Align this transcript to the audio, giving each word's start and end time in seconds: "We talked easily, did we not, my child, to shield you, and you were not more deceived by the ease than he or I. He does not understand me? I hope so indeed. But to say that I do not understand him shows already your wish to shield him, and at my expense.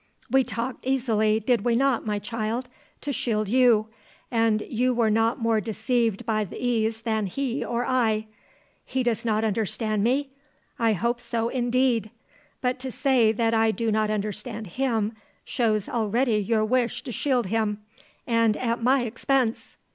"We 0.31 0.43
talked 0.43 0.83
easily, 0.87 1.39
did 1.39 1.61
we 1.63 1.75
not, 1.75 2.07
my 2.07 2.17
child, 2.17 2.67
to 3.01 3.13
shield 3.13 3.47
you, 3.47 3.85
and 4.31 4.61
you 4.67 4.95
were 4.95 5.11
not 5.11 5.39
more 5.39 5.61
deceived 5.61 6.25
by 6.25 6.43
the 6.43 6.57
ease 6.57 7.01
than 7.03 7.27
he 7.27 7.63
or 7.63 7.85
I. 7.85 8.25
He 8.83 9.03
does 9.03 9.25
not 9.25 9.43
understand 9.43 10.03
me? 10.03 10.31
I 10.79 10.93
hope 10.93 11.21
so 11.21 11.49
indeed. 11.49 12.09
But 12.61 12.79
to 12.79 12.91
say 12.91 13.31
that 13.31 13.53
I 13.53 13.69
do 13.69 13.91
not 13.91 14.09
understand 14.09 14.65
him 14.65 15.13
shows 15.45 15.87
already 15.87 16.37
your 16.37 16.65
wish 16.65 17.03
to 17.03 17.11
shield 17.11 17.45
him, 17.45 17.83
and 18.25 18.57
at 18.57 18.81
my 18.81 19.03
expense. 19.03 19.77